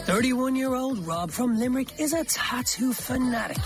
[0.04, 3.56] 31 year old Rob from Limerick is a tattoo fanatic.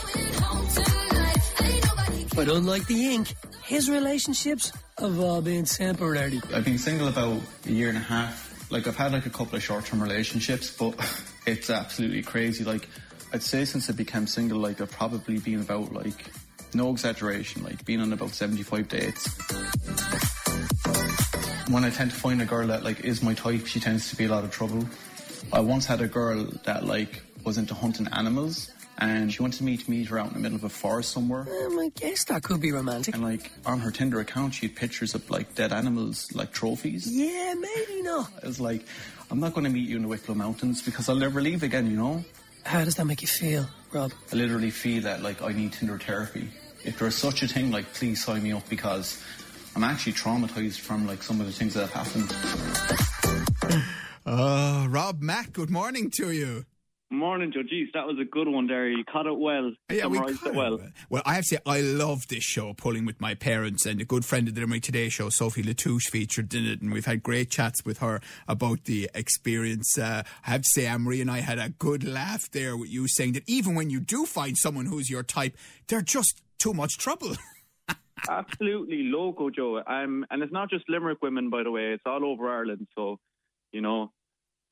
[2.35, 3.35] But unlike the ink,
[3.65, 6.41] his relationships have all been temporary.
[6.55, 8.71] I've been single about a year and a half.
[8.71, 10.95] Like, I've had like a couple of short term relationships, but
[11.47, 12.65] it's absolutely crazy.
[12.65, 12.89] Like,
[13.33, 16.31] I'd say since I became single, like, I've probably been about, like,
[16.73, 19.39] no exaggeration, like, being on about 75 dates.
[21.69, 24.17] When I tend to find a girl that, like, is my type, she tends to
[24.17, 24.87] be a lot of trouble.
[25.53, 29.77] I once had a girl that like was into hunting animals and she wanted me
[29.77, 31.43] to meet her out in the middle of a forest somewhere.
[31.43, 33.15] Um, I guess that could be romantic.
[33.15, 37.07] And like on her Tinder account, she had pictures of like dead animals, like trophies.
[37.11, 38.31] Yeah, maybe not.
[38.43, 38.85] I was like,
[39.31, 41.91] I'm not going to meet you in the Wicklow Mountains because I'll never leave again,
[41.91, 42.25] you know?
[42.65, 44.13] How does that make you feel, Rob?
[44.33, 46.49] I literally feel that like I need Tinder therapy.
[46.85, 49.23] If there's such a thing, like please sign me up because
[49.75, 52.33] I'm actually traumatized from like some of the things that have happened.
[54.25, 56.65] Uh, Rob Mack, good morning to you.
[57.09, 57.63] Morning, Joe.
[57.95, 58.89] That was a good one there.
[58.89, 59.73] You caught it well.
[59.91, 60.81] Yeah, we caught it well.
[61.09, 64.05] Well, I have to say, I love this show, Pulling with My Parents, and a
[64.05, 67.23] good friend of the Limerick Today show, Sophie Latouche, featured in it, and we've had
[67.23, 69.97] great chats with her about the experience.
[69.97, 73.07] Uh, I have to say, Anne-Marie and I had a good laugh there with you
[73.07, 76.99] saying that even when you do find someone who's your type, they're just too much
[76.99, 77.37] trouble.
[78.29, 79.81] Absolutely loco, Joe.
[79.87, 81.93] Um, and it's not just Limerick women, by the way.
[81.93, 82.89] It's all over Ireland.
[82.97, 83.21] So,
[83.71, 84.11] you know,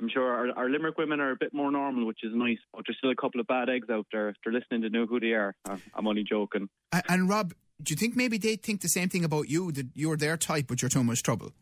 [0.01, 2.59] I'm sure our, our Limerick women are a bit more normal, which is nice.
[2.73, 4.29] But there's still a couple of bad eggs out there.
[4.31, 6.69] If they're listening to know who they are, I'm- I'm only joking.
[6.93, 9.87] and, and Rob, do you think maybe they think the same thing about you, that
[9.95, 11.53] you're their type, but you're too much trouble?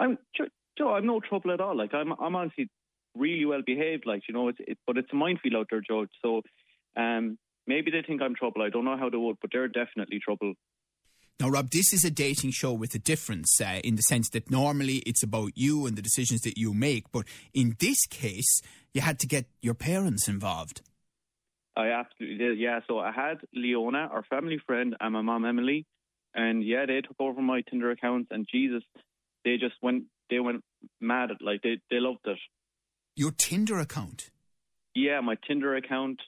[0.00, 0.18] I'm
[0.78, 0.94] Joe.
[0.94, 1.76] I'm no trouble at all.
[1.76, 2.68] Like I'm, I'm honestly
[3.16, 4.04] really well behaved.
[4.06, 6.06] Like you know, it's it, but it's a minefield out there, Joe.
[6.24, 6.42] So,
[6.96, 8.62] um, maybe they think I'm trouble.
[8.62, 10.54] I don't know how they would, but they're definitely trouble.
[11.42, 14.48] Now, Rob, this is a dating show with a difference uh, in the sense that
[14.48, 18.62] normally it's about you and the decisions that you make, but in this case,
[18.94, 20.82] you had to get your parents involved.
[21.76, 22.60] I absolutely did.
[22.60, 22.78] Yeah.
[22.86, 25.84] So I had Leona, our family friend, and my mom Emily,
[26.32, 28.28] and yeah, they took over my Tinder accounts.
[28.30, 28.84] And Jesus,
[29.44, 30.04] they just went.
[30.30, 30.62] They went
[31.00, 32.38] mad at like they they loved it.
[33.16, 34.30] Your Tinder account.
[34.94, 36.20] Yeah, my Tinder account,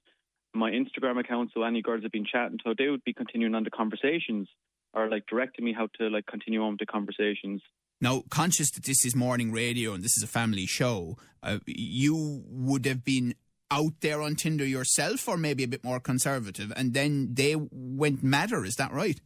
[0.52, 1.52] my Instagram account.
[1.54, 4.48] So any girls have been chatting, so they would be continuing on the conversations
[4.94, 7.62] or like directing me how to like continue on with the conversations.
[8.00, 12.42] Now, conscious that this is morning radio and this is a family show, uh, you
[12.48, 13.34] would have been
[13.70, 18.22] out there on Tinder yourself, or maybe a bit more conservative, and then they went
[18.22, 18.64] madder.
[18.64, 19.20] Is that right?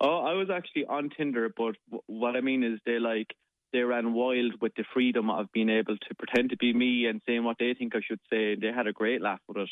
[0.00, 3.34] Oh, I was actually on Tinder, but w- what I mean is they like
[3.72, 7.20] they ran wild with the freedom of being able to pretend to be me and
[7.26, 8.54] saying what they think I should say.
[8.54, 9.70] They had a great laugh with it.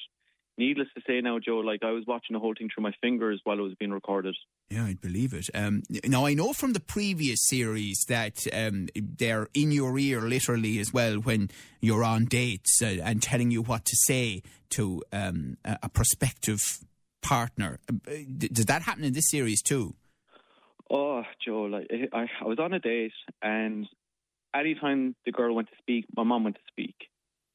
[0.58, 3.40] Needless to say, now Joe, like I was watching the whole thing through my fingers
[3.44, 4.36] while it was being recorded.
[4.70, 5.48] Yeah, I'd believe it.
[5.54, 10.78] Um, now, I know from the previous series that um, they're in your ear literally
[10.78, 15.56] as well when you're on dates uh, and telling you what to say to um,
[15.64, 16.60] a, a prospective
[17.22, 17.78] partner.
[17.88, 19.94] Uh, d- Does that happen in this series too?
[20.91, 23.88] Oh, Joe, like I, I was on a date, and
[24.54, 26.94] anytime the girl went to speak, my mom went to speak,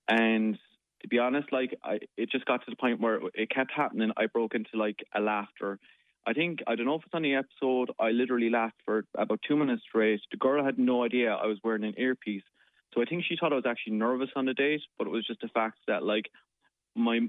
[0.08, 0.58] and
[1.02, 4.12] to be honest, like I, it just got to the point where it kept happening.
[4.18, 5.80] I broke into like a laughter.
[6.26, 7.92] I think I don't know if it's on the episode.
[8.00, 10.22] I literally laughed for about two minutes straight.
[10.32, 12.44] The girl had no idea I was wearing an earpiece,
[12.94, 15.26] so I think she thought I was actually nervous on the date, but it was
[15.26, 16.26] just the fact that like
[16.96, 17.20] my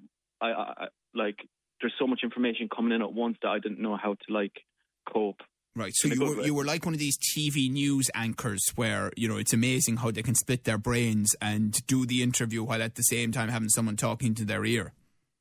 [0.40, 1.36] I, I like
[1.80, 4.62] there's so much information coming in at once that I didn't know how to like
[5.06, 5.42] cope.
[5.78, 5.92] Right.
[5.94, 9.36] So you were, you were like one of these TV news anchors where, you know,
[9.36, 13.02] it's amazing how they can split their brains and do the interview while at the
[13.02, 14.92] same time having someone talking to their ear.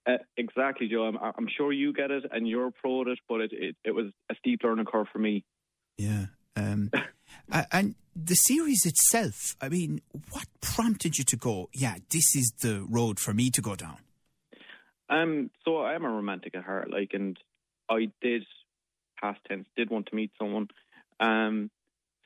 [0.05, 1.05] Uh, exactly, Joe.
[1.05, 3.91] I'm, I'm sure you get it and you're pro at it, but it, it, it
[3.91, 5.43] was a steep learning curve for me.
[5.97, 6.27] Yeah.
[6.55, 6.91] Um,
[7.51, 12.53] a- and the series itself, I mean, what prompted you to go, yeah, this is
[12.61, 13.97] the road for me to go down?
[15.09, 17.37] Um, so I am a romantic at heart, like, and
[17.89, 18.45] I did
[19.19, 20.67] past tense did want to meet someone.
[21.19, 21.69] Um,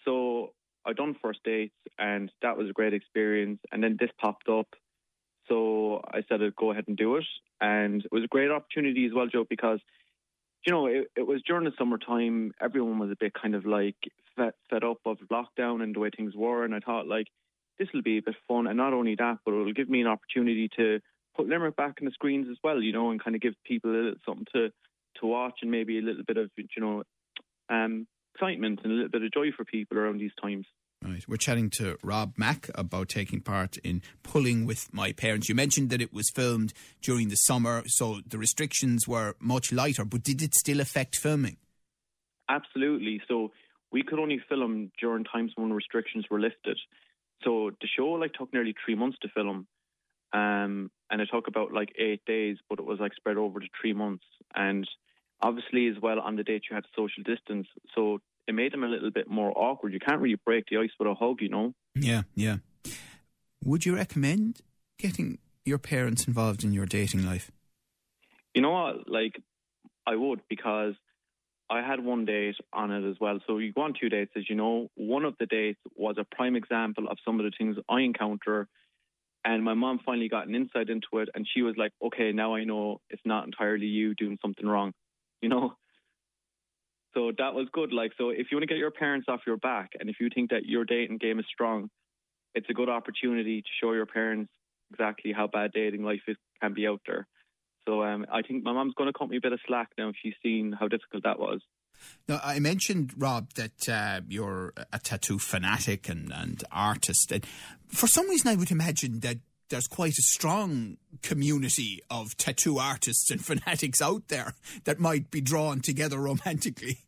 [0.06, 0.54] so
[0.86, 3.60] I done first dates, and that was a great experience.
[3.72, 4.68] And then this popped up,
[5.48, 7.26] so I said I'd go ahead and do it,
[7.60, 9.80] and it was a great opportunity as well, Joe, because
[10.66, 12.54] you know it, it was during the summertime.
[12.62, 13.96] Everyone was a bit kind of like
[14.36, 17.28] fed, fed up of lockdown and the way things were, and I thought like
[17.80, 20.08] this will be a bit fun, and not only that, but it'll give me an
[20.08, 21.00] opportunity to
[21.36, 23.92] put Limerick back in the screens as well, you know, and kind of give people
[23.92, 24.72] a little something to
[25.20, 27.04] to watch and maybe a little bit of you know
[27.70, 30.66] um excitement and a little bit of joy for people around these times.
[31.04, 31.24] Right.
[31.28, 35.50] We're chatting to Rob Mack about taking part in Pulling with My Parents.
[35.50, 40.06] You mentioned that it was filmed during the summer, so the restrictions were much lighter,
[40.06, 41.58] but did it still affect filming?
[42.48, 43.20] Absolutely.
[43.28, 43.52] So
[43.92, 46.78] we could only film during times when restrictions were lifted.
[47.44, 49.66] So the show like took nearly three months to film.
[50.34, 53.68] Um, and it took about like eight days, but it was like spread over to
[53.80, 54.24] three months.
[54.56, 54.88] And
[55.42, 58.88] obviously, as well, on the date you had social distance, so it made them a
[58.88, 59.94] little bit more awkward.
[59.94, 61.74] You can't really break the ice with a hug, you know.
[61.96, 62.58] Yeah, yeah.
[63.64, 64.62] Would you recommend
[64.98, 67.52] getting your parents involved in your dating life?
[68.54, 69.08] You know what?
[69.10, 69.42] Like,
[70.08, 70.96] I would because
[71.70, 73.40] I had one date on it as well.
[73.48, 74.90] So you go on two dates, as you know.
[74.96, 78.68] One of the dates was a prime example of some of the things I encounter.
[79.44, 82.56] And my mom finally got an insight into it, and she was like, "Okay, now
[82.56, 84.94] I know it's not entirely you doing something wrong,"
[85.42, 85.74] you know.
[87.14, 87.92] So that was good.
[87.92, 90.30] Like, so if you want to get your parents off your back, and if you
[90.34, 91.90] think that your dating game is strong,
[92.56, 94.50] it's a good opportunity to show your parents
[94.92, 97.28] exactly how bad dating life is, can be out there.
[97.88, 100.10] So um, I think my mom's going to cut me a bit of slack now
[100.10, 101.62] if she's seen how difficult that was.
[102.28, 107.32] Now, I mentioned, Rob, that uh, you're a tattoo fanatic and, and artist.
[107.32, 107.46] And
[107.92, 109.38] for some reason, I would imagine that
[109.70, 114.54] there's quite a strong community of tattoo artists and fanatics out there
[114.84, 117.00] that might be drawn together romantically.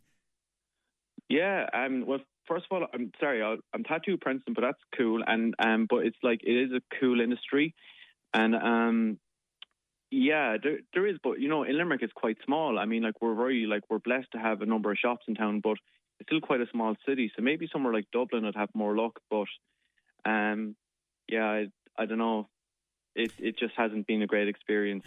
[1.30, 5.56] Yeah, um, well, first of all, I'm sorry, I'm tattoo Princeton, but that's cool, and
[5.59, 7.74] um, but it's like it is a cool industry,
[8.33, 9.19] and um,
[10.12, 12.77] yeah, there there is, but you know, in Limerick it's quite small.
[12.77, 15.35] I mean, like we're very like we're blessed to have a number of shops in
[15.35, 15.77] town, but
[16.19, 17.31] it's still quite a small city.
[17.35, 19.47] So maybe somewhere like Dublin would have more luck, but
[20.25, 20.75] um,
[21.27, 21.67] yeah, I,
[21.97, 22.49] I don't know.
[23.15, 25.03] It it just hasn't been a great experience.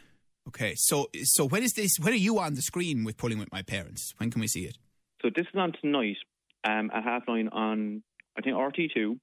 [0.48, 1.96] Okay, so so when is this?
[2.00, 4.14] When are you on the screen with Pulling with My Parents?
[4.18, 4.78] When can we see it?
[5.22, 6.16] So this is on tonight
[6.64, 8.02] um, at half nine on
[8.38, 9.18] I think RT two,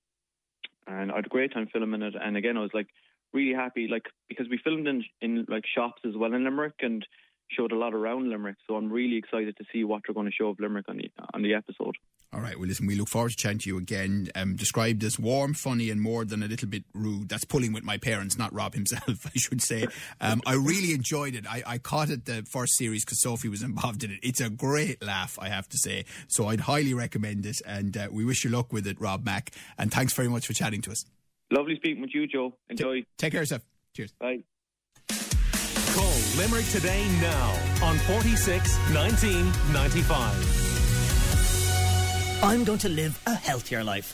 [0.87, 2.13] and I had a great time filming it.
[2.21, 2.87] And again, I was like
[3.31, 7.05] really happy, like because we filmed in in like shops as well in Limerick and
[7.49, 8.57] showed a lot around Limerick.
[8.67, 11.09] So I'm really excited to see what they're going to show of Limerick on the
[11.33, 11.95] on the episode.
[12.33, 12.57] All right.
[12.57, 14.30] Well, listen, we look forward to chatting to you again.
[14.33, 17.30] Um, described as warm, funny, and more than a little bit rude.
[17.30, 19.85] That's pulling with my parents, not Rob himself, I should say.
[20.19, 21.45] Um, I really enjoyed it.
[21.47, 24.19] I, I caught it the first series because Sophie was involved in it.
[24.24, 26.06] It's a great laugh, I have to say.
[26.27, 27.62] So I'd highly recommend it.
[27.68, 29.51] And uh, we wish you luck with it, Rob Mack.
[29.77, 31.06] And thanks very much for chatting to us.
[31.51, 32.56] Lovely speaking with you, Joe.
[32.69, 33.01] Enjoy.
[33.01, 33.62] T- take care of yourself.
[33.95, 34.12] Cheers.
[34.19, 34.39] Bye.
[35.94, 37.50] Call Limerick today now
[37.83, 40.62] on 46 1995.
[42.43, 44.11] I'm going to live a healthier life.